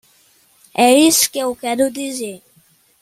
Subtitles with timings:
[0.75, 2.41] É isso que eu quero dizer?